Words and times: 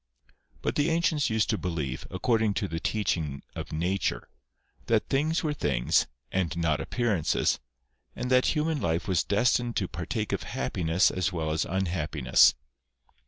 But 0.63 0.73
the 0.77 0.89
ancients 0.89 1.29
used 1.29 1.51
to 1.51 1.59
believe, 1.59 2.07
according 2.09 2.55
to 2.55 2.67
the 2.67 2.79
teaching 2.79 3.43
of 3.55 3.71
Nature, 3.71 4.27
that 4.87 5.07
things 5.09 5.43
were 5.43 5.53
things, 5.53 6.07
and 6.31 6.57
not 6.57 6.79
appearances, 6.81 7.59
and 8.15 8.31
that 8.31 8.47
human 8.55 8.81
life 8.81 9.07
was 9.07 9.23
destined 9.23 9.75
to 9.75 9.87
partake 9.87 10.33
of 10.33 10.41
happiness 10.41 11.11
as 11.11 11.31
well 11.31 11.51
as 11.51 11.65
unhappiness. 11.65 12.55